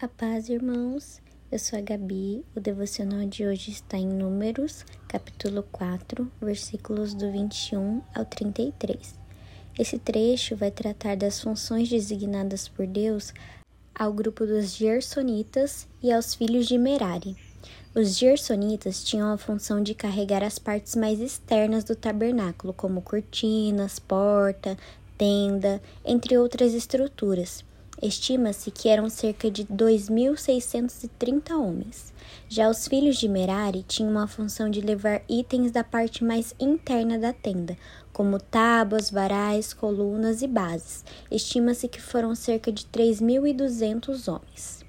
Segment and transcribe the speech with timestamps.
[0.00, 1.20] A paz, irmãos.
[1.50, 2.44] Eu sou a Gabi.
[2.54, 9.18] O devocional de hoje está em Números, capítulo 4, versículos do 21 ao 33.
[9.76, 13.34] Esse trecho vai tratar das funções designadas por Deus
[13.92, 17.34] ao grupo dos Gersonitas e aos filhos de Merari.
[17.92, 23.98] Os Gersonitas tinham a função de carregar as partes mais externas do tabernáculo, como cortinas,
[23.98, 24.78] porta,
[25.16, 27.66] tenda, entre outras estruturas.
[28.00, 32.12] Estima-se que eram cerca de 2.630 homens.
[32.48, 37.18] Já os filhos de Merari tinham uma função de levar itens da parte mais interna
[37.18, 37.76] da tenda,
[38.12, 41.04] como tábuas, varais, colunas e bases.
[41.28, 44.84] Estima-se que foram cerca de 3.200 homens.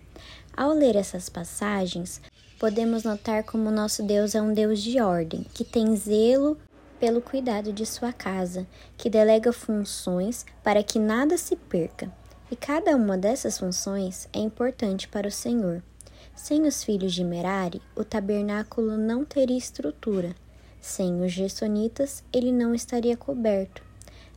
[0.55, 2.21] Ao ler essas passagens,
[2.59, 6.57] podemos notar como nosso Deus é um Deus de ordem, que tem zelo
[6.99, 8.67] pelo cuidado de sua casa,
[8.97, 12.18] que delega funções para que nada se perca.
[12.51, 15.83] E cada uma dessas funções é importante para o Senhor.
[16.35, 20.35] Sem os filhos de Merari, o tabernáculo não teria estrutura.
[20.81, 23.83] Sem os gersonitas, ele não estaria coberto.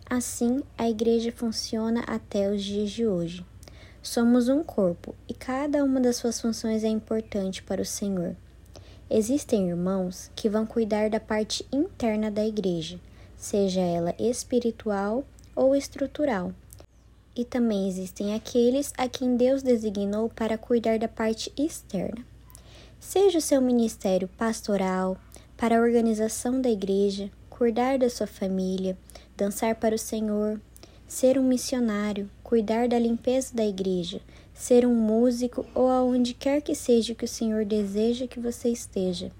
[0.05, 3.46] Assim, a igreja funciona até os dias de hoje.
[4.02, 8.36] Somos um corpo e cada uma das suas funções é importante para o Senhor.
[9.08, 13.00] Existem irmãos que vão cuidar da parte interna da igreja,
[13.38, 15.24] seja ela espiritual
[15.55, 16.52] ou estrutural
[17.36, 22.24] e também existem aqueles a quem Deus designou para cuidar da parte externa.
[23.00, 25.16] Seja o seu ministério pastoral,
[25.56, 28.97] para a organização da igreja, cuidar da sua família,
[29.36, 30.61] dançar para o Senhor,
[31.06, 34.20] ser um missionário, cuidar da limpeza da igreja,
[34.55, 39.30] ser um músico ou aonde quer que seja que o Senhor deseja que você esteja.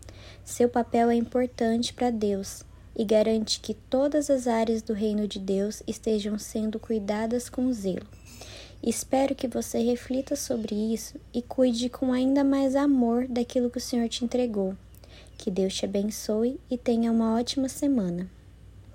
[0.45, 2.65] Seu papel é importante para Deus
[2.97, 8.07] e garante que todas as áreas do reino de Deus estejam sendo cuidadas com zelo.
[8.83, 13.81] Espero que você reflita sobre isso e cuide com ainda mais amor daquilo que o
[13.81, 14.77] Senhor te entregou.
[15.39, 18.29] Que Deus te abençoe e tenha uma ótima semana.